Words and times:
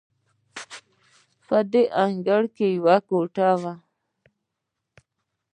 په 1.47 1.57
دې 1.71 1.83
انګړ 2.03 2.43
کې 2.55 2.67
یوه 2.77 2.97
کوټه 3.07 3.49
وه. 3.61 3.73